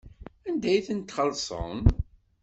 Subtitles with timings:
[0.47, 1.79] Anda ay ten-txellṣem?